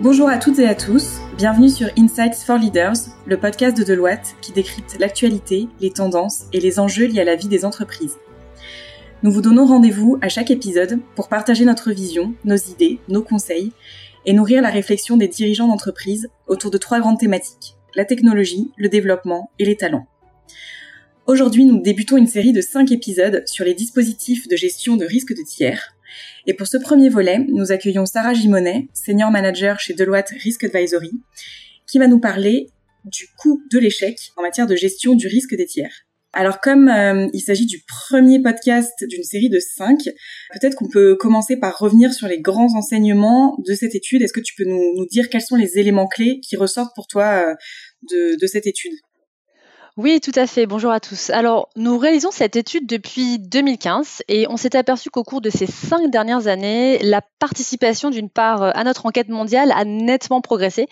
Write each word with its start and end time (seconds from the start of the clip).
Bonjour 0.00 0.28
à 0.28 0.38
toutes 0.38 0.60
et 0.60 0.68
à 0.68 0.76
tous, 0.76 1.18
bienvenue 1.36 1.68
sur 1.68 1.88
Insights 1.98 2.44
for 2.46 2.56
Leaders, 2.56 2.94
le 3.26 3.36
podcast 3.36 3.76
de 3.76 3.82
Deloitte 3.82 4.36
qui 4.40 4.52
décrypte 4.52 4.96
l'actualité, 5.00 5.66
les 5.80 5.90
tendances 5.90 6.44
et 6.52 6.60
les 6.60 6.78
enjeux 6.78 7.06
liés 7.06 7.22
à 7.22 7.24
la 7.24 7.34
vie 7.34 7.48
des 7.48 7.64
entreprises. 7.64 8.16
Nous 9.24 9.32
vous 9.32 9.42
donnons 9.42 9.66
rendez-vous 9.66 10.16
à 10.22 10.28
chaque 10.28 10.52
épisode 10.52 11.00
pour 11.16 11.28
partager 11.28 11.64
notre 11.64 11.90
vision, 11.90 12.32
nos 12.44 12.54
idées, 12.54 13.00
nos 13.08 13.22
conseils 13.22 13.72
et 14.24 14.34
nourrir 14.34 14.62
la 14.62 14.70
réflexion 14.70 15.16
des 15.16 15.26
dirigeants 15.26 15.66
d'entreprise 15.66 16.30
autour 16.46 16.70
de 16.70 16.78
trois 16.78 17.00
grandes 17.00 17.18
thématiques, 17.18 17.74
la 17.96 18.04
technologie, 18.04 18.70
le 18.76 18.88
développement 18.88 19.50
et 19.58 19.64
les 19.64 19.76
talents. 19.76 20.06
Aujourd'hui, 21.26 21.64
nous 21.64 21.82
débutons 21.82 22.18
une 22.18 22.28
série 22.28 22.52
de 22.52 22.60
cinq 22.60 22.92
épisodes 22.92 23.42
sur 23.46 23.64
les 23.64 23.74
dispositifs 23.74 24.46
de 24.46 24.54
gestion 24.54 24.94
de 24.94 25.04
risques 25.04 25.36
de 25.36 25.42
tiers, 25.42 25.96
et 26.46 26.54
pour 26.54 26.66
ce 26.66 26.76
premier 26.76 27.08
volet, 27.08 27.38
nous 27.48 27.72
accueillons 27.72 28.06
Sarah 28.06 28.34
Gimonet, 28.34 28.88
senior 28.94 29.30
manager 29.30 29.80
chez 29.80 29.94
Deloitte 29.94 30.30
Risk 30.42 30.64
Advisory, 30.64 31.12
qui 31.86 31.98
va 31.98 32.06
nous 32.06 32.20
parler 32.20 32.68
du 33.04 33.26
coût 33.38 33.62
de 33.70 33.78
l'échec 33.78 34.32
en 34.36 34.42
matière 34.42 34.66
de 34.66 34.76
gestion 34.76 35.14
du 35.14 35.26
risque 35.26 35.54
des 35.56 35.66
tiers. 35.66 36.04
Alors 36.34 36.60
comme 36.60 36.88
euh, 36.88 37.26
il 37.32 37.40
s'agit 37.40 37.64
du 37.64 37.82
premier 37.86 38.40
podcast 38.42 38.92
d'une 39.08 39.22
série 39.22 39.48
de 39.48 39.58
cinq, 39.58 39.98
peut-être 40.52 40.74
qu'on 40.74 40.88
peut 40.88 41.16
commencer 41.16 41.56
par 41.56 41.78
revenir 41.78 42.12
sur 42.12 42.28
les 42.28 42.40
grands 42.40 42.76
enseignements 42.76 43.56
de 43.66 43.74
cette 43.74 43.94
étude. 43.94 44.22
Est-ce 44.22 44.34
que 44.34 44.40
tu 44.40 44.54
peux 44.54 44.64
nous, 44.64 45.06
dire 45.10 45.30
quels 45.30 45.42
sont 45.42 45.56
les 45.56 45.78
éléments 45.78 46.06
clés 46.06 46.40
qui 46.40 46.56
ressortent 46.56 46.94
pour 46.94 47.06
toi 47.06 47.56
euh, 48.12 48.36
de 48.40 48.46
cette 48.46 48.66
étude? 48.66 48.92
Oui, 49.98 50.20
tout 50.20 50.32
à 50.36 50.46
fait. 50.46 50.66
Bonjour 50.66 50.92
à 50.92 51.00
tous. 51.00 51.30
Alors, 51.30 51.70
nous 51.74 51.98
réalisons 51.98 52.30
cette 52.30 52.54
étude 52.54 52.86
depuis 52.86 53.40
2015 53.40 54.22
et 54.28 54.46
on 54.48 54.56
s'est 54.56 54.76
aperçu 54.76 55.10
qu'au 55.10 55.24
cours 55.24 55.40
de 55.40 55.50
ces 55.50 55.66
cinq 55.66 56.08
dernières 56.08 56.46
années, 56.46 57.00
la 57.00 57.20
participation 57.40 58.08
d'une 58.08 58.30
part 58.30 58.62
à 58.62 58.84
notre 58.84 59.06
enquête 59.06 59.28
mondiale 59.28 59.72
a 59.72 59.84
nettement 59.84 60.40
progressé 60.40 60.86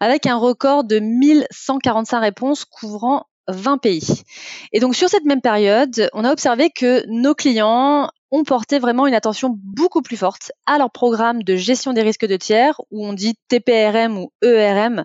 avec 0.00 0.26
un 0.26 0.34
record 0.34 0.82
de 0.82 0.98
1145 0.98 2.18
réponses 2.18 2.64
couvrant 2.64 3.26
20 3.46 3.78
pays. 3.78 4.24
Et 4.72 4.80
donc, 4.80 4.96
sur 4.96 5.08
cette 5.08 5.24
même 5.24 5.40
période, 5.40 6.10
on 6.12 6.24
a 6.24 6.32
observé 6.32 6.70
que 6.70 7.04
nos 7.06 7.36
clients 7.36 8.10
ont 8.32 8.42
porté 8.42 8.80
vraiment 8.80 9.06
une 9.06 9.14
attention 9.14 9.54
beaucoup 9.56 10.02
plus 10.02 10.16
forte 10.16 10.50
à 10.66 10.78
leur 10.78 10.90
programme 10.90 11.44
de 11.44 11.54
gestion 11.54 11.92
des 11.92 12.02
risques 12.02 12.26
de 12.26 12.36
tiers, 12.36 12.80
où 12.90 13.06
on 13.06 13.12
dit 13.12 13.36
TPRM 13.46 14.18
ou 14.18 14.32
ERM, 14.42 15.04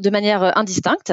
de 0.00 0.10
manière 0.10 0.42
euh, 0.42 0.50
indistincte. 0.54 1.12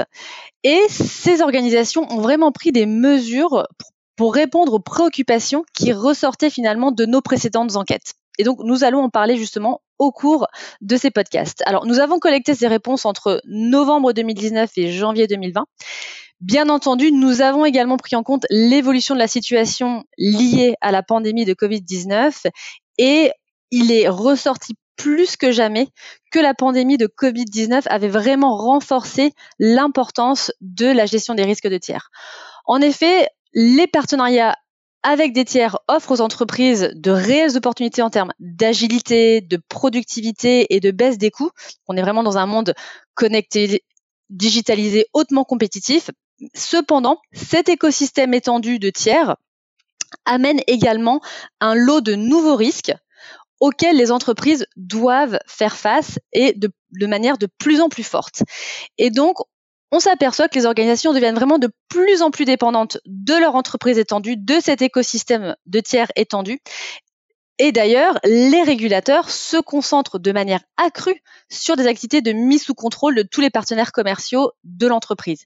Et 0.63 0.81
ces 0.89 1.41
organisations 1.41 2.05
ont 2.11 2.21
vraiment 2.21 2.51
pris 2.51 2.71
des 2.71 2.85
mesures 2.85 3.67
pour 4.15 4.33
répondre 4.33 4.73
aux 4.73 4.79
préoccupations 4.79 5.63
qui 5.73 5.93
ressortaient 5.93 6.49
finalement 6.49 6.91
de 6.91 7.05
nos 7.05 7.21
précédentes 7.21 7.75
enquêtes. 7.75 8.13
Et 8.37 8.43
donc, 8.43 8.59
nous 8.63 8.83
allons 8.83 9.03
en 9.03 9.09
parler 9.09 9.37
justement 9.37 9.81
au 9.99 10.11
cours 10.11 10.47
de 10.81 10.97
ces 10.97 11.11
podcasts. 11.11 11.61
Alors, 11.65 11.85
nous 11.85 11.99
avons 11.99 12.19
collecté 12.19 12.55
ces 12.55 12.67
réponses 12.67 13.05
entre 13.05 13.41
novembre 13.45 14.13
2019 14.13 14.71
et 14.77 14.91
janvier 14.91 15.27
2020. 15.27 15.65
Bien 16.39 16.69
entendu, 16.69 17.11
nous 17.11 17.41
avons 17.41 17.65
également 17.65 17.97
pris 17.97 18.15
en 18.15 18.23
compte 18.23 18.45
l'évolution 18.49 19.13
de 19.13 19.19
la 19.19 19.27
situation 19.27 20.03
liée 20.17 20.75
à 20.81 20.91
la 20.91 21.03
pandémie 21.03 21.45
de 21.45 21.53
Covid-19 21.53 22.47
et 22.97 23.31
il 23.69 23.91
est 23.91 24.09
ressorti 24.09 24.73
plus 25.01 25.35
que 25.35 25.51
jamais 25.51 25.87
que 26.31 26.37
la 26.37 26.53
pandémie 26.53 26.97
de 26.97 27.07
Covid-19 27.07 27.87
avait 27.87 28.07
vraiment 28.07 28.55
renforcé 28.55 29.33
l'importance 29.57 30.51
de 30.61 30.85
la 30.85 31.07
gestion 31.07 31.33
des 31.33 31.43
risques 31.43 31.67
de 31.67 31.77
tiers. 31.79 32.11
En 32.65 32.81
effet, 32.81 33.27
les 33.53 33.87
partenariats 33.87 34.55
avec 35.01 35.33
des 35.33 35.43
tiers 35.43 35.79
offrent 35.87 36.11
aux 36.11 36.21
entreprises 36.21 36.91
de 36.93 37.09
réelles 37.09 37.57
opportunités 37.57 38.03
en 38.03 38.11
termes 38.11 38.31
d'agilité, 38.39 39.41
de 39.41 39.57
productivité 39.57 40.75
et 40.75 40.79
de 40.79 40.91
baisse 40.91 41.17
des 41.17 41.31
coûts. 41.31 41.49
On 41.87 41.97
est 41.97 42.01
vraiment 42.01 42.21
dans 42.21 42.37
un 42.37 42.45
monde 42.45 42.75
connecté, 43.15 43.83
digitalisé, 44.29 45.07
hautement 45.13 45.43
compétitif. 45.43 46.11
Cependant, 46.53 47.17
cet 47.33 47.69
écosystème 47.69 48.35
étendu 48.35 48.77
de 48.77 48.91
tiers 48.91 49.35
amène 50.25 50.59
également 50.67 51.21
un 51.59 51.73
lot 51.73 52.01
de 52.01 52.13
nouveaux 52.13 52.55
risques 52.55 52.93
auxquels 53.61 53.95
les 53.95 54.11
entreprises 54.11 54.65
doivent 54.75 55.39
faire 55.47 55.77
face 55.77 56.19
et 56.33 56.53
de, 56.53 57.07
manière 57.07 57.37
de 57.37 57.47
plus 57.59 57.79
en 57.79 57.87
plus 57.87 58.03
forte. 58.03 58.43
Et 58.97 59.11
donc, 59.11 59.37
on 59.91 59.99
s'aperçoit 59.99 60.49
que 60.49 60.57
les 60.57 60.65
organisations 60.65 61.13
deviennent 61.13 61.35
vraiment 61.35 61.59
de 61.59 61.69
plus 61.87 62.21
en 62.21 62.31
plus 62.31 62.45
dépendantes 62.45 62.97
de 63.05 63.35
leur 63.35 63.55
entreprise 63.55 63.97
étendue, 63.97 64.35
de 64.35 64.59
cet 64.59 64.81
écosystème 64.81 65.55
de 65.67 65.79
tiers 65.79 66.11
étendu. 66.15 66.59
Et 67.59 67.71
d'ailleurs, 67.71 68.17
les 68.23 68.63
régulateurs 68.63 69.29
se 69.29 69.57
concentrent 69.57 70.17
de 70.17 70.31
manière 70.31 70.61
accrue 70.77 71.21
sur 71.49 71.75
des 71.75 71.85
activités 71.85 72.21
de 72.21 72.31
mise 72.31 72.63
sous 72.63 72.73
contrôle 72.73 73.13
de 73.13 73.21
tous 73.21 73.41
les 73.41 73.51
partenaires 73.51 73.91
commerciaux 73.91 74.51
de 74.63 74.87
l'entreprise. 74.87 75.43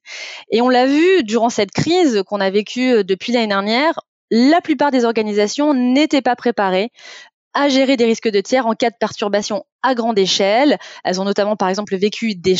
Et 0.51 0.61
on 0.61 0.69
l'a 0.69 0.85
vu 0.85 1.23
durant 1.23 1.49
cette 1.49 1.71
crise 1.71 2.23
qu'on 2.25 2.39
a 2.39 2.49
vécue 2.49 3.03
depuis 3.03 3.33
l'année 3.33 3.47
dernière, 3.47 3.99
la 4.31 4.61
plupart 4.61 4.91
des 4.91 5.03
organisations 5.03 5.73
n'étaient 5.73 6.21
pas 6.21 6.35
préparées 6.35 6.91
à 7.55 7.69
gérer 7.69 7.97
des 7.97 8.05
risques 8.05 8.29
de 8.29 8.41
tiers 8.41 8.67
en 8.67 8.73
cas 8.73 8.91
de 8.91 8.95
perturbation 8.99 9.63
à 9.81 9.95
grande 9.95 10.19
échelle. 10.19 10.77
Elles 11.03 11.21
ont 11.21 11.23
notamment, 11.23 11.55
par 11.55 11.69
exemple, 11.69 11.95
vécu 11.95 12.35
des, 12.35 12.57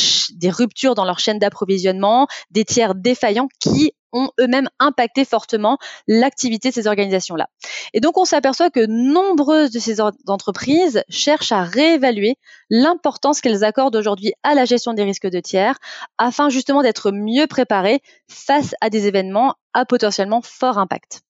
ruptures 0.50 0.96
dans 0.96 1.06
leur 1.06 1.20
chaîne 1.20 1.38
d'approvisionnement, 1.38 2.28
des 2.50 2.64
tiers 2.64 2.96
défaillants 2.96 3.50
qui 3.60 3.92
ont 4.14 4.30
eux-mêmes 4.40 4.70
impacté 4.80 5.26
fortement 5.26 5.78
l'activité 6.08 6.70
de 6.70 6.74
ces 6.74 6.88
organisations-là. 6.88 7.50
Et 7.94 8.00
donc, 8.00 8.18
on 8.18 8.24
s'aperçoit 8.24 8.70
que 8.70 8.86
nombreuses 8.88 9.72
de 9.72 9.80
ces 9.80 10.00
entreprises 10.00 11.04
cherchent 11.10 11.52
à 11.52 11.64
réévaluer 11.64 12.38
l'importance 12.70 13.42
qu'elles 13.42 13.66
accordent 13.66 13.98
aujourd'hui 13.98 14.32
à 14.44 14.56
la 14.56 14.64
gestion 14.64 14.94
des 14.94 15.04
risques 15.04 15.30
de 15.30 15.42
tiers 15.42 15.78
afin 16.18 16.48
justement 16.48 16.82
d'être 16.82 17.12
mieux 17.12 17.48
préparées 17.48 18.02
face 18.30 18.74
à 18.80 18.90
des 18.90 19.08
événements 19.08 19.56
à 19.74 19.84
potentiellement 19.84 20.42
fort 20.42 20.78
impact. 20.78 21.22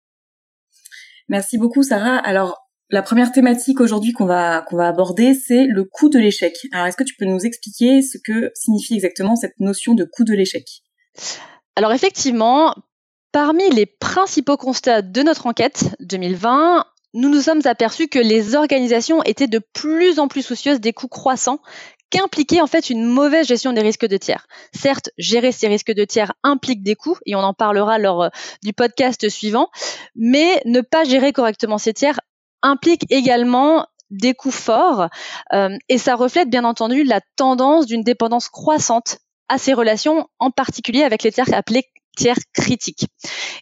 Merci 1.28 1.58
beaucoup, 1.58 1.82
Sarah. 1.82 2.18
Alors, 2.18 2.65
la 2.90 3.02
première 3.02 3.32
thématique 3.32 3.82
aujourd'hui 3.82 4.14
qu'on 4.14 4.26
va 4.26 4.64
aborder, 4.80 5.34
c'est 5.34 5.66
le 5.66 5.84
coût 5.84 6.10
de 6.10 6.20
l'échec. 6.20 6.56
Alors, 6.72 6.88
est-ce 6.88 6.98
que 6.98 7.04
tu 7.04 7.16
peux 7.16 7.26
nous 7.26 7.46
expliquer 7.46 8.02
ce 8.02 8.18
que 8.18 8.52
signifie 8.54 8.96
exactement 8.96 9.36
cette 9.36 9.60
notion 9.60 9.94
de 9.94 10.04
coût 10.06 10.24
de 10.24 10.34
l'échec? 10.34 10.66
Alors, 11.76 11.94
effectivement, 11.94 12.76
parmi 13.32 13.70
les 13.72 13.86
principaux 13.86 14.58
constats 14.58 15.02
de 15.02 15.22
notre 15.24 15.48
enquête 15.48 15.96
2020, 16.02 16.86
nous 17.16 17.30
nous 17.30 17.42
sommes 17.42 17.62
aperçus 17.66 18.08
que 18.08 18.20
les 18.20 18.56
organisations 18.56 19.24
étaient 19.24 19.48
de 19.48 19.62
plus 19.74 20.20
en 20.20 20.28
plus 20.28 20.42
soucieuses 20.42 20.80
des 20.80 20.94
coûts 20.94 21.08
croissants 21.08 21.60
qu'impliquait 22.12 22.62
en 22.62 22.68
fait 22.68 22.90
une 22.90 23.04
mauvaise 23.04 23.48
gestion 23.48 23.74
des 23.74 23.82
risques 23.82 24.06
de 24.06 24.18
tiers. 24.18 24.48
Certes, 24.74 25.10
gérer 25.18 25.52
ces 25.52 25.68
risques 25.68 25.94
de 25.94 26.06
tiers 26.06 26.34
implique 26.44 26.84
des 26.84 26.96
coûts, 26.96 27.18
et 27.26 27.36
on 27.36 27.40
en 27.40 27.54
parlera 27.54 27.98
lors 27.98 28.24
euh, 28.24 28.30
du 28.64 28.74
podcast 28.74 29.28
suivant, 29.28 29.70
mais 30.16 30.62
ne 30.66 30.82
pas 30.82 31.04
gérer 31.04 31.34
correctement 31.34 31.78
ces 31.78 31.94
tiers 31.94 32.20
implique 32.66 33.06
également 33.10 33.86
des 34.10 34.34
coûts 34.34 34.52
forts 34.52 35.08
euh, 35.54 35.78
et 35.90 35.98
ça 35.98 36.16
reflète 36.16 36.50
bien 36.50 36.64
entendu 36.64 37.04
la 37.04 37.22
tendance 37.36 37.86
d'une 37.86 38.04
dépendance 38.04 38.50
croissante 38.50 39.20
à 39.48 39.58
ces 39.58 39.74
relations, 39.74 40.28
en 40.40 40.52
particulier 40.52 41.04
avec 41.04 41.24
les 41.24 41.32
tiers 41.32 41.54
appelés 41.54 41.86
tiers 42.16 42.38
critiques. 42.54 43.08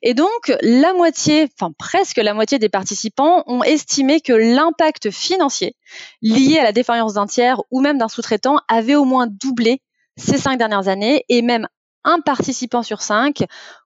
Et 0.04 0.14
donc, 0.14 0.54
la 0.62 0.94
moitié, 0.94 1.50
enfin 1.60 1.74
presque 1.78 2.18
la 2.18 2.34
moitié 2.34 2.60
des 2.60 2.70
participants 2.70 3.44
ont 3.48 3.64
estimé 3.64 4.22
que 4.22 4.34
l'impact 4.34 5.10
financier 5.10 5.76
lié 6.22 6.60
à 6.60 6.64
la 6.64 6.72
défaillance 6.72 7.16
d'un 7.16 7.26
tiers 7.26 7.62
ou 7.72 7.82
même 7.82 7.98
d'un 7.98 8.08
sous-traitant 8.08 8.60
avait 8.68 8.96
au 8.96 9.06
moins 9.06 9.28
doublé 9.28 9.82
ces 10.18 10.38
cinq 10.38 10.58
dernières 10.58 10.88
années 10.88 11.26
et 11.30 11.42
même 11.42 11.68
un 12.04 12.20
participant 12.20 12.84
sur 12.84 13.02
cinq 13.02 13.44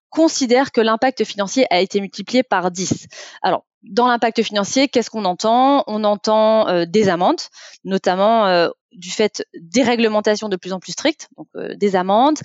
considère 0.10 0.72
que 0.72 0.82
l'impact 0.82 1.24
financier 1.24 1.66
a 1.70 1.80
été 1.80 2.02
multiplié 2.02 2.44
par 2.44 2.72
10. 2.72 3.08
Alors, 3.42 3.66
dans 3.90 4.08
l'impact 4.08 4.42
financier, 4.44 4.88
qu'est-ce 4.88 5.10
qu'on 5.10 5.26
entend? 5.26 5.84
On 5.88 6.04
entend 6.04 6.68
euh, 6.68 6.86
des 6.86 7.10
amendes, 7.10 7.42
notamment 7.84 8.48
euh, 8.48 8.70
du 8.92 9.12
fait 9.12 9.44
des 9.60 9.84
réglementations 9.84 10.50
de 10.50 10.56
plus 10.56 10.74
en 10.74 10.80
plus 10.80 10.94
strictes, 10.94 11.28
donc 11.38 11.48
euh, 11.56 11.76
des 11.76 11.96
amendes, 11.96 12.40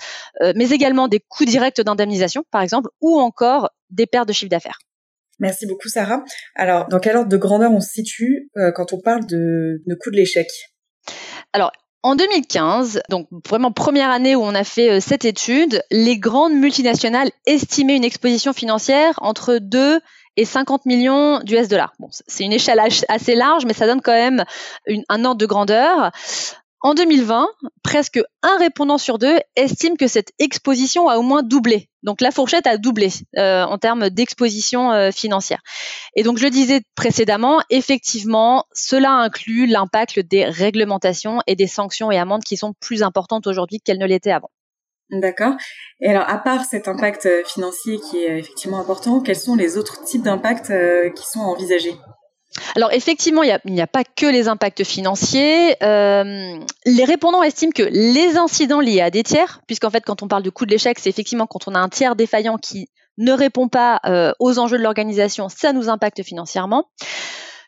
mais 0.55 0.69
également 0.69 1.07
des 1.07 1.19
coûts 1.19 1.45
directs 1.45 1.81
d'indemnisation, 1.81 2.43
par 2.51 2.61
exemple, 2.61 2.89
ou 3.01 3.19
encore 3.19 3.69
des 3.89 4.05
pertes 4.05 4.27
de 4.27 4.33
chiffre 4.33 4.49
d'affaires. 4.49 4.79
Merci 5.39 5.65
beaucoup, 5.65 5.89
Sarah. 5.89 6.23
Alors, 6.55 6.87
dans 6.87 6.99
quel 6.99 7.17
ordre 7.17 7.29
de 7.29 7.37
grandeur 7.37 7.71
on 7.71 7.81
se 7.81 7.89
situe 7.89 8.49
quand 8.75 8.93
on 8.93 8.99
parle 8.99 9.25
de, 9.25 9.81
de 9.85 9.95
coût 9.95 10.11
de 10.11 10.15
l'échec? 10.15 10.47
Alors, 11.53 11.71
en 12.03 12.15
2015, 12.15 13.01
donc 13.09 13.27
vraiment 13.49 13.71
première 13.71 14.09
année 14.09 14.35
où 14.35 14.41
on 14.41 14.53
a 14.53 14.63
fait 14.63 14.99
cette 14.99 15.25
étude, 15.25 15.81
les 15.89 16.17
grandes 16.17 16.53
multinationales 16.53 17.31
estimaient 17.45 17.95
une 17.95 18.03
exposition 18.03 18.53
financière 18.53 19.15
entre 19.21 19.57
2 19.57 19.99
et 20.37 20.45
50 20.45 20.85
millions 20.85 21.39
d'US 21.39 21.67
dollars. 21.67 21.93
Bon, 21.99 22.09
c'est 22.11 22.43
une 22.43 22.53
échelle 22.53 22.81
assez 23.07 23.35
large, 23.35 23.65
mais 23.65 23.73
ça 23.73 23.87
donne 23.87 24.01
quand 24.01 24.13
même 24.13 24.43
un 25.09 25.25
ordre 25.25 25.39
de 25.39 25.45
grandeur. 25.45 26.11
En 26.85 26.93
2020, 26.95 27.47
presque 27.81 28.19
un 28.41 28.57
répondant 28.57 28.97
sur 28.97 29.17
deux 29.17 29.37
estime 29.55 29.95
que 29.95 30.07
cette 30.07 30.33
exposition 30.37 31.07
a 31.07 31.17
au 31.17 31.21
moins 31.21 31.41
doublé. 31.41 31.87
Donc 32.03 32.19
la 32.19 32.29
fourchette 32.29 32.67
a 32.67 32.77
doublé 32.77 33.07
euh, 33.37 33.63
en 33.63 33.77
termes 33.77 34.09
d'exposition 34.09 34.91
euh, 34.91 35.09
financière. 35.11 35.61
Et 36.17 36.23
donc 36.23 36.39
je 36.39 36.47
disais 36.47 36.81
précédemment, 36.95 37.61
effectivement, 37.69 38.65
cela 38.73 39.11
inclut 39.11 39.65
l'impact 39.65 40.19
des 40.19 40.43
réglementations 40.43 41.39
et 41.47 41.55
des 41.55 41.67
sanctions 41.67 42.11
et 42.11 42.17
amendes 42.17 42.43
qui 42.43 42.57
sont 42.57 42.73
plus 42.81 43.01
importantes 43.01 43.47
aujourd'hui 43.47 43.79
qu'elles 43.79 43.99
ne 43.99 44.05
l'étaient 44.05 44.33
avant. 44.33 44.51
D'accord. 45.13 45.53
Et 46.01 46.09
alors, 46.09 46.27
à 46.27 46.37
part 46.37 46.65
cet 46.65 46.87
impact 46.87 47.25
euh, 47.25 47.43
financier 47.45 47.99
qui 47.99 48.17
est 48.17 48.39
effectivement 48.39 48.79
important, 48.79 49.21
quels 49.21 49.35
sont 49.35 49.55
les 49.55 49.77
autres 49.77 50.03
types 50.03 50.23
d'impacts 50.23 50.71
qui 51.15 51.25
sont 51.25 51.39
envisagés? 51.39 51.95
Alors 52.75 52.91
effectivement, 52.91 53.43
il 53.43 53.59
n'y 53.65 53.81
a, 53.81 53.87
pas 53.87 54.03
que 54.03 54.25
les 54.25 54.47
impacts 54.47 54.83
financiers. 54.83 55.75
Euh, 55.83 56.59
les 56.85 57.05
répondants 57.05 57.43
estiment 57.43 57.71
que 57.71 57.83
les 57.83 58.37
incidents 58.37 58.79
liés 58.79 59.01
à 59.01 59.09
des 59.09 59.23
tiers, 59.23 59.61
puisqu'en 59.67 59.89
fait 59.89 60.03
quand 60.05 60.21
on 60.21 60.27
parle 60.27 60.43
de 60.43 60.49
coût 60.49 60.65
de 60.65 60.71
l'échec, 60.71 60.99
c'est 60.99 61.09
effectivement 61.09 61.47
quand 61.47 61.67
on 61.67 61.75
a 61.75 61.79
un 61.79 61.89
tiers 61.89 62.15
défaillant 62.15 62.57
qui 62.57 62.89
ne 63.17 63.31
répond 63.31 63.67
pas 63.67 63.99
euh, 64.05 64.33
aux 64.39 64.59
enjeux 64.59 64.77
de 64.77 64.83
l'organisation, 64.83 65.49
ça 65.49 65.73
nous 65.73 65.89
impacte 65.89 66.23
financièrement. 66.23 66.89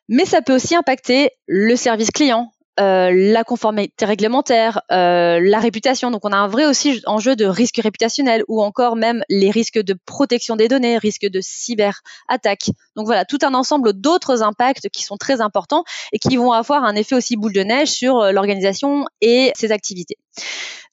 Mais 0.07 0.25
ça 0.25 0.43
peut 0.43 0.53
aussi 0.53 0.75
impacter 0.75 1.31
le 1.47 1.75
service 1.75 2.11
client, 2.11 2.51
euh, 2.77 3.09
la 3.13 3.45
conformité 3.45 4.05
réglementaire, 4.05 4.81
euh, 4.91 5.39
la 5.41 5.59
réputation. 5.59 6.11
Donc 6.11 6.25
on 6.25 6.31
a 6.31 6.37
un 6.37 6.47
vrai 6.47 6.65
aussi 6.65 7.01
enjeu 7.05 7.37
de 7.37 7.45
risque 7.45 7.77
réputationnel 7.77 8.43
ou 8.49 8.61
encore 8.61 8.97
même 8.97 9.23
les 9.29 9.49
risques 9.49 9.79
de 9.79 9.95
protection 10.05 10.57
des 10.57 10.67
données, 10.67 10.97
risques 10.97 11.27
de 11.27 11.39
cyberattaque. 11.41 12.71
Donc 12.97 13.05
voilà, 13.05 13.23
tout 13.23 13.39
un 13.43 13.53
ensemble 13.53 13.93
d'autres 13.93 14.43
impacts 14.43 14.89
qui 14.89 15.03
sont 15.03 15.15
très 15.15 15.39
importants 15.39 15.85
et 16.11 16.19
qui 16.19 16.35
vont 16.35 16.51
avoir 16.51 16.83
un 16.83 16.95
effet 16.95 17.15
aussi 17.15 17.37
boule 17.37 17.53
de 17.53 17.63
neige 17.63 17.91
sur 17.91 18.19
euh, 18.19 18.31
l'organisation 18.33 19.05
et 19.21 19.53
ses 19.55 19.71
activités. 19.71 20.17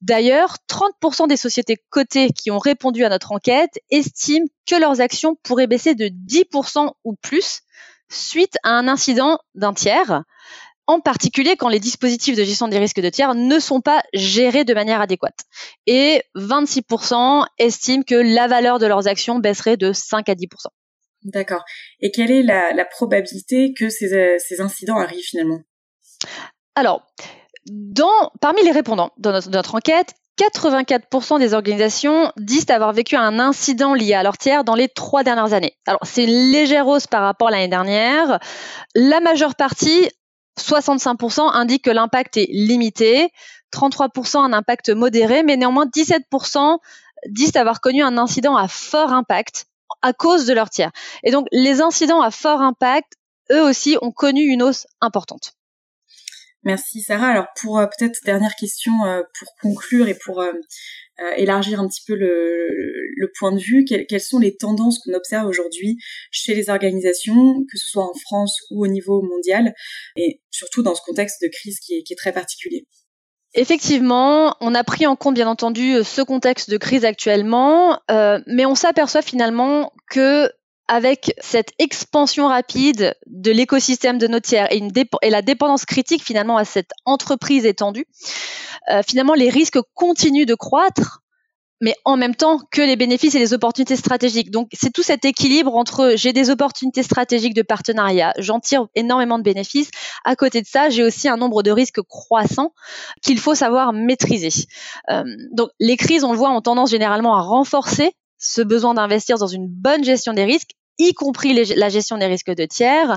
D'ailleurs, 0.03 0.59
30% 0.69 1.27
des 1.27 1.37
sociétés 1.37 1.79
cotées 1.91 2.31
qui 2.31 2.53
ont 2.53 2.59
répondu 2.59 3.05
à 3.05 3.09
notre 3.09 3.33
enquête 3.33 3.81
estiment 3.91 4.47
que 4.67 4.77
leurs 4.77 5.01
actions 5.01 5.37
pourraient 5.43 5.67
baisser 5.67 5.97
de 5.97 6.07
10% 6.07 6.93
ou 7.03 7.15
plus 7.21 7.63
suite 8.09 8.57
à 8.63 8.71
un 8.71 8.87
incident 8.87 9.39
d'un 9.55 9.75
tiers 9.75 10.23
en 10.93 11.01
particulier 11.01 11.57
quand 11.57 11.69
les 11.69 11.81
dispositifs 11.81 12.37
de 12.37 12.45
gestion 12.45 12.69
des 12.69 12.79
risques 12.79 13.01
de 13.01 13.09
tiers 13.09 13.35
ne 13.35 13.59
sont 13.59 13.81
pas 13.81 14.03
gérés 14.13 14.65
de 14.65 14.75
manière 14.75 15.01
adéquate. 15.01 15.41
Et 15.87 16.23
26% 16.37 17.45
estiment 17.59 18.03
que 18.03 18.15
la 18.15 18.49
valeur 18.49 18.79
de 18.79 18.87
leurs 18.87 19.09
actions 19.09 19.39
baisserait 19.39 19.77
de 19.77 19.93
5 19.93 20.29
à 20.29 20.35
10%. 20.35 20.47
D'accord. 21.25 21.65
Et 22.01 22.11
quelle 22.11 22.31
est 22.31 22.43
la, 22.43 22.85
probabilité 22.85 23.73
que 23.79 23.89
ces, 23.89 24.39
ces, 24.39 24.61
incidents 24.61 24.99
arrivent 24.99 25.25
finalement? 25.25 25.61
Alors, 26.75 27.07
dans, 27.67 28.31
parmi 28.41 28.63
les 28.65 28.73
répondants 28.73 29.13
dans 29.19 29.33
notre, 29.33 29.75
enquête, 29.75 30.15
84% 30.41 31.39
des 31.39 31.55
organisations 31.55 32.33
disent 32.37 32.71
avoir 32.71 32.93
vécu 32.93 33.17
un 33.17 33.39
incident 33.39 33.95
lié 33.95 34.15
à 34.15 34.23
leur 34.23 34.39
tiers 34.39 34.65
dans 34.65 34.75
les 34.75 34.89
trois 34.89 35.23
dernières 35.23 35.53
années. 35.53 35.77
Alors, 35.87 36.01
c'est 36.03 36.25
une 36.25 36.53
légère 36.53 36.89
hausse 36.89 37.07
par 37.07 37.23
rapport 37.23 37.49
à 37.49 37.51
l'année 37.53 37.69
dernière. 37.69 38.41
La 38.95 39.21
majeure 39.21 39.55
partie 39.55 40.09
65% 40.59 41.51
indiquent 41.53 41.85
que 41.85 41.91
l'impact 41.91 42.37
est 42.37 42.49
limité, 42.51 43.31
33% 43.73 44.39
un 44.39 44.53
impact 44.53 44.91
modéré, 44.91 45.43
mais 45.43 45.57
néanmoins 45.57 45.87
17% 45.87 46.79
disent 47.29 47.57
avoir 47.57 47.81
connu 47.81 48.03
un 48.03 48.19
incident 48.19 48.57
à 48.57 48.69
fort 48.69 49.13
impact 49.13 49.67
à 50.03 50.13
cause 50.13 50.47
de 50.47 50.53
leur 50.53 50.71
tiers. 50.71 50.91
Et 51.23 51.31
donc 51.31 51.47
les 51.53 51.81
incidents 51.81 52.21
à 52.21 52.31
fort 52.31 52.61
impact, 52.61 53.15
eux 53.51 53.63
aussi, 53.63 53.97
ont 54.03 54.13
connu 54.13 54.43
une 54.43 54.63
hausse 54.63 54.87
importante. 55.01 55.55
Merci 56.65 57.03
Sarah. 57.03 57.29
Alors 57.29 57.47
pour 57.61 57.79
euh, 57.79 57.87
peut-être 57.87 58.21
dernière 58.25 58.55
question 58.55 58.93
euh, 59.05 59.23
pour 59.39 59.49
conclure 59.61 60.07
et 60.07 60.15
pour 60.15 60.41
euh, 60.41 60.53
élargir 61.37 61.81
un 61.81 61.89
petit 61.89 62.03
peu 62.07 62.15
le, 62.15 62.69
le 63.17 63.33
point 63.39 63.53
de 63.53 63.59
vue, 63.59 63.85
quelles, 63.85 64.21
sont 64.21 64.39
les 64.39 64.57
tendances 64.57 65.01
qu'on 65.01 65.15
observe 65.15 65.47
aujourd'hui 65.47 65.99
chez 66.31 66.55
les 66.55 66.71
organisations, 66.71 67.65
que 67.65 67.77
ce 67.77 67.91
soit 67.91 68.05
en 68.05 68.15
France 68.15 68.61
ou 68.71 68.85
au 68.85 68.87
niveau 68.87 69.23
mondial, 69.23 69.75
et 70.17 70.41
surtout 70.51 70.83
dans 70.83 70.95
ce 70.95 71.03
contexte 71.05 71.43
de 71.43 71.49
crise 71.49 71.81
qui 71.81 71.95
est, 71.97 72.03
qui 72.03 72.13
est 72.13 72.17
très 72.17 72.33
particulier? 72.33 72.87
Effectivement, 73.55 74.57
on 74.61 74.75
a 74.75 74.83
pris 74.83 75.07
en 75.07 75.15
compte 75.15 75.35
bien 75.35 75.47
entendu 75.47 76.03
ce 76.05 76.23
contexte 76.23 76.71
de 76.71 76.79
crise 76.79 77.05
actuellement, 77.05 78.01
euh, 78.11 78.41
mais 78.47 78.65
on 78.65 78.75
s'aperçoit 78.75 79.21
finalement 79.21 79.93
que 80.11 80.51
avec 80.89 81.35
cette 81.41 81.71
expansion 81.79 82.49
rapide 82.49 83.15
de 83.27 83.51
l'écosystème 83.51 84.19
de 84.19 84.27
nos 84.27 84.41
tiers 84.41 84.69
et, 84.71 85.31
la 85.31 85.43
dépendance 85.43 85.85
critique 85.85 86.23
finalement 86.23 86.57
à 86.57 86.65
cette 86.65 86.91
entreprise 87.05 87.65
étendue, 87.65 88.07
euh, 88.91 89.03
finalement 89.07 89.35
les 89.35 89.49
risques 89.49 89.79
continuent 89.95 90.47
de 90.47 90.55
croître 90.55 91.23
mais 91.83 91.97
en 92.05 92.17
même 92.17 92.37
temps 92.37 92.61
que 92.71 92.81
les 92.81 92.95
bénéfices 92.95 93.35
et 93.35 93.41
les 93.41 93.53
opportunités 93.53 93.97
stratégiques. 93.97 94.53
Donc 94.53 94.69
c'est 94.73 94.93
tout 94.93 95.03
cet 95.03 95.25
équilibre 95.25 95.75
entre 95.75 96.13
j'ai 96.15 96.33
des 96.33 96.49
opportunités 96.49 97.03
stratégiques 97.03 97.55
de 97.55 97.63
partenariat, 97.63 98.33
j'en 98.39 98.61
tire 98.61 98.87
énormément 98.95 99.37
de 99.37 99.43
bénéfices. 99.43 99.91
À 100.25 100.37
côté 100.37 100.63
de 100.63 100.67
ça, 100.67 100.91
j'ai 100.91 101.03
aussi 101.03 101.29
un 101.29 101.37
nombre 101.37 101.65
de 101.65 101.73
risques 101.73 102.01
croissants 102.03 102.73
qu'il 103.21 103.39
faut 103.39 103.57
savoir 103.57 103.93
maîtriser. 103.93 104.51
Euh, 105.11 105.25
donc 105.51 105.71
les 105.81 105.97
crises, 105.97 106.23
on 106.23 106.31
le 106.31 106.39
voit, 106.39 106.53
ont 106.53 106.61
tendance 106.61 106.91
généralement 106.91 107.37
à 107.37 107.43
renforcer 107.43 108.13
ce 108.43 108.61
besoin 108.61 108.95
d'investir 108.95 109.39
dans 109.39 109.47
une 109.47 109.69
bonne 109.69 110.05
gestion 110.05 110.35
des 110.35 110.45
risques 110.45 110.73
y 110.99 111.15
compris 111.15 111.55
la 111.55 111.89
gestion 111.89 112.19
des 112.19 112.27
risques 112.27 112.55
de 112.55 112.67
tiers, 112.67 113.17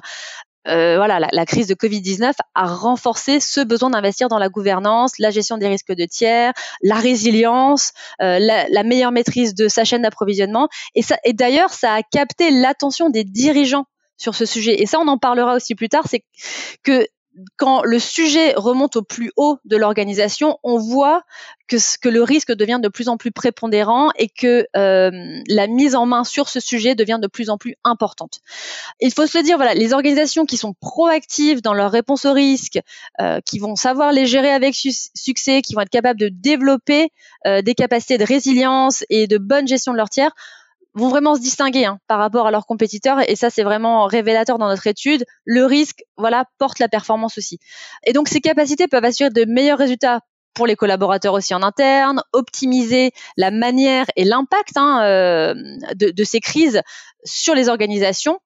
euh, 0.68 0.96
voilà, 0.96 1.20
la, 1.32 1.46
crise 1.46 1.68
de 1.68 1.76
Covid-19 1.76 2.34
a 2.56 2.66
renforcé 2.66 3.40
ce 3.40 3.62
besoin 3.62 3.92
d'investir 3.92 4.30
dans 4.30 4.40
la 4.40 4.50
gouvernance, 4.50 5.20
la 5.20 5.30
gestion 5.30 5.58
des 5.58 5.68
risques 5.68 5.94
de 5.94 6.06
tiers, 6.06 6.54
la 6.82 6.96
résilience, 6.96 7.92
euh, 8.22 8.40
la, 8.40 8.84
meilleure 8.84 9.12
maîtrise 9.12 9.54
de 9.54 9.68
sa 9.68 9.84
chaîne 9.84 10.02
d'approvisionnement. 10.02 10.68
Et, 10.96 11.04
ça, 11.04 11.18
et 11.24 11.34
d'ailleurs, 11.34 11.72
ça 11.72 11.94
a 11.94 12.02
capté 12.02 12.50
l'attention 12.50 13.10
des 13.10 13.24
dirigeants 13.24 13.86
sur 14.18 14.34
ce 14.34 14.46
sujet. 14.46 14.82
Et 14.82 14.88
ça, 14.88 15.00
on 15.00 15.08
en 15.08 15.18
parlera 15.18 15.56
aussi 15.56 15.76
plus 15.76 15.90
tard, 15.90 16.06
c'est 16.10 16.24
que 16.84 17.06
quand 17.58 17.84
le 17.84 18.00
sujet 18.00 18.54
remonte 18.56 18.96
au 18.96 19.02
plus 19.02 19.32
haut 19.36 19.58
de 19.66 19.78
l'organisation, 19.78 20.58
on 20.64 20.78
voit 20.78 21.24
que, 21.68 22.10
le 22.10 22.24
risque 22.24 22.52
devient 22.54 22.80
de 22.82 22.90
plus 22.90 23.10
en 23.10 23.18
plus 23.18 23.32
prépondérant 23.32 24.12
et 24.18 24.30
que 24.30 24.68
euh, 24.76 25.42
la 25.48 25.68
mise 25.68 25.96
en 25.96 26.06
main 26.06 26.24
sur 26.24 26.48
ce 26.48 26.60
sujet 26.60 26.96
devient 26.96 27.20
de 27.22 27.28
plus 27.28 27.50
en 27.50 27.58
plus 27.58 27.76
importante. 27.84 28.40
Il 29.02 29.14
faut 29.14 29.26
se 29.26 29.38
le 29.38 29.44
dire, 29.44 29.58
voilà, 29.58 29.74
les 29.74 29.94
organisations 29.94 30.46
qui 30.46 30.58
sont 30.58 30.74
proactives 30.74 31.62
dans 31.62 31.74
leur 31.74 31.92
réponse 31.92 32.26
aux 32.26 32.34
risques, 32.34 32.80
euh, 33.20 33.42
qui 33.46 33.60
vont 33.60 33.76
savoir 33.76 34.12
les 34.12 34.26
gérer 34.26 34.52
avec 34.52 34.76
succès, 34.76 35.62
qui 35.62 35.74
vont 35.74 35.82
être 35.82 35.90
capables 35.90 36.20
de 36.20 36.30
développer 36.30 37.10
euh, 37.48 37.62
des 37.62 37.76
capacités 37.76 38.18
de 38.18 38.26
résilience 38.26 39.04
et 39.10 39.28
de 39.28 39.38
bonne 39.38 39.68
gestion 39.68 39.92
de 39.92 39.98
leur 39.98 40.10
tiers, 40.10 40.32
vont 40.96 41.10
vraiment 41.10 41.36
se 41.36 41.42
distinguer 41.42 41.86
hein, 41.86 42.00
par 42.08 42.20
rapport 42.20 42.48
à 42.48 42.52
leurs 42.52 42.66
compétiteurs 42.66 43.20
et 43.30 43.36
ça 43.36 43.50
c'est 43.50 43.64
vraiment 43.64 44.06
révélateur 44.06 44.58
dans 44.58 44.68
notre 44.68 44.88
étude. 44.88 45.26
Le 45.44 45.66
risque, 45.66 46.04
voilà, 46.18 46.46
porte 46.58 46.80
la 46.80 46.88
performance 46.88 47.38
aussi. 47.38 47.60
Et 48.06 48.14
donc 48.14 48.30
ces 48.30 48.42
capacités 48.42 48.88
peuvent 48.88 49.06
assurer 49.06 49.30
de 49.30 49.46
meilleurs 49.46 49.78
résultats 49.78 50.22
pour 50.54 50.66
les 50.66 50.78
collaborateurs 50.78 51.34
aussi 51.34 51.54
en 51.54 51.62
interne, 51.62 52.24
optimiser 52.32 53.12
la 53.38 53.52
manière 53.52 54.06
et 54.16 54.24
l'impact 54.24 54.78
hein, 54.78 55.04
euh, 55.04 55.54
de, 55.96 56.24
ces 56.24 56.40
crises 56.40 56.82
sur 57.26 57.54
les 57.54 57.68
organisations. 57.68 58.40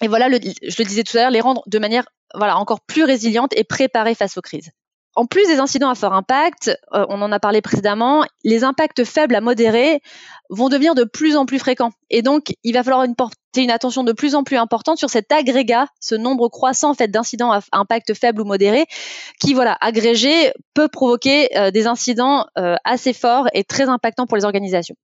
Et 0.00 0.08
voilà, 0.08 0.28
je 0.30 0.76
le 0.78 0.84
disais 0.84 1.04
tout 1.04 1.16
à 1.18 1.20
l'heure, 1.20 1.30
les 1.30 1.42
rendre 1.42 1.62
de 1.66 1.78
manière 1.78 2.06
voilà 2.34 2.56
encore 2.56 2.80
plus 2.80 3.04
résiliente 3.04 3.52
et 3.56 3.62
préparées 3.62 4.14
face 4.14 4.36
aux 4.38 4.42
crises. 4.42 4.70
En 5.16 5.26
plus 5.26 5.46
des 5.46 5.58
incidents 5.58 5.90
à 5.90 5.94
fort 5.94 6.12
impact, 6.12 6.76
euh, 6.92 7.06
on 7.08 7.22
en 7.22 7.30
a 7.30 7.38
parlé 7.38 7.60
précédemment, 7.62 8.24
les 8.42 8.64
impacts 8.64 9.04
faibles 9.04 9.36
à 9.36 9.40
modérés 9.40 10.00
vont 10.50 10.68
devenir 10.68 10.94
de 10.94 11.04
plus 11.04 11.36
en 11.36 11.46
plus 11.46 11.58
fréquents. 11.58 11.92
Et 12.10 12.22
donc, 12.22 12.54
il 12.64 12.74
va 12.74 12.82
falloir 12.82 13.04
une 13.04 13.14
porter 13.14 13.40
une 13.56 13.70
attention 13.70 14.02
de 14.02 14.12
plus 14.12 14.34
en 14.34 14.42
plus 14.42 14.56
importante 14.56 14.98
sur 14.98 15.10
cet 15.10 15.30
agrégat, 15.30 15.86
ce 16.00 16.16
nombre 16.16 16.48
croissant 16.48 16.90
en 16.90 16.94
fait 16.94 17.08
d'incidents 17.08 17.52
à 17.52 17.60
impact 17.70 18.14
faible 18.14 18.42
ou 18.42 18.44
modéré, 18.44 18.86
qui 19.40 19.54
voilà 19.54 19.78
agrégé 19.80 20.52
peut 20.74 20.88
provoquer 20.88 21.56
euh, 21.56 21.70
des 21.70 21.86
incidents 21.86 22.46
euh, 22.58 22.74
assez 22.84 23.12
forts 23.12 23.46
et 23.54 23.62
très 23.62 23.88
impactants 23.88 24.26
pour 24.26 24.36
les 24.36 24.44
organisations. 24.44 24.96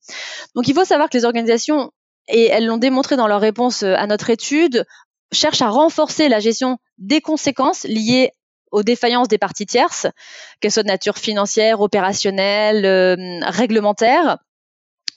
Donc, 0.57 0.67
il 0.67 0.75
faut 0.75 0.85
savoir 0.85 1.09
que 1.09 1.17
les 1.17 1.25
organisations 1.25 1.93
et 2.29 2.47
elles 2.47 2.67
l'ont 2.67 2.79
démontré 2.79 3.17
dans 3.17 3.29
leur 3.29 3.41
réponse 3.41 3.83
à 3.83 4.07
notre 4.07 4.31
étude, 4.31 4.85
cherchent 5.33 5.63
à 5.63 5.69
renforcer 5.69 6.29
la 6.29 6.41
gestion 6.41 6.79
des 6.99 7.21
conséquences 7.21 7.85
liées 7.85 8.33
aux 8.71 8.83
défaillances 8.83 9.29
des 9.29 9.39
parties 9.39 9.67
tierces, 9.67 10.07
qu'elles 10.61 10.73
soient 10.73 10.83
de 10.83 10.89
nature 10.89 11.19
financière, 11.19 11.81
opérationnelle, 11.81 12.85
euh, 12.85 13.41
réglementaire. 13.43 14.39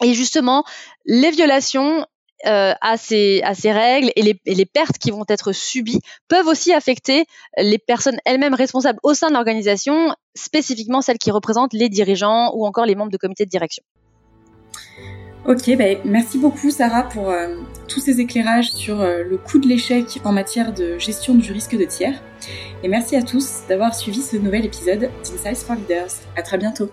Et 0.04 0.14
justement, 0.14 0.64
les 1.06 1.32
violations 1.32 2.06
euh, 2.46 2.74
à, 2.82 2.98
ces, 2.98 3.42
règles 3.64 4.12
et 4.18 4.38
les, 4.46 4.66
pertes 4.66 4.98
qui 4.98 5.12
vont 5.12 5.24
être 5.30 5.54
subies 5.54 6.02
peuvent 6.28 6.48
aussi 6.48 6.74
affecter 6.74 7.26
les 7.58 7.78
personnes 7.78 8.18
elles-mêmes 8.26 8.54
responsables 8.54 9.00
au 9.02 9.14
sein 9.14 9.30
de 9.30 9.34
l'organisation, 9.34 10.14
spécifiquement 10.36 11.02
celles 11.02 11.20
qui 11.20 11.32
représentent 11.32 11.72
les 11.72 11.88
dirigeants 11.88 12.52
ou 12.54 12.66
encore 12.66 12.86
les 12.86 12.96
membres 12.96 13.12
de 13.12 13.18
comité 13.18 13.46
de 13.46 13.50
direction. 13.50 13.82
Ok, 15.48 15.76
bah, 15.78 15.86
merci 16.04 16.38
beaucoup 16.38 16.70
Sarah 16.70 17.04
pour 17.04 17.30
euh, 17.30 17.56
tous 17.94 18.00
ces 18.00 18.20
éclairages 18.20 18.72
sur 18.72 19.02
euh, 19.02 19.24
le 19.24 19.38
coût 19.38 19.60
de 19.60 19.68
l'échec 19.68 20.20
en 20.24 20.32
matière 20.32 20.74
de 20.74 20.98
gestion 20.98 21.36
du 21.36 21.52
risque 21.52 21.78
de 21.78 21.86
tiers. 21.86 22.20
Et 22.82 22.88
merci 22.88 23.16
à 23.16 23.22
tous 23.22 23.62
d'avoir 23.70 23.94
suivi 23.94 24.22
ce 24.22 24.36
nouvel 24.36 24.66
épisode 24.66 25.12
d'Insights 25.24 25.64
for 25.66 25.76
Leaders. 25.76 26.12
À 26.36 26.42
très 26.42 26.58
bientôt. 26.58 26.90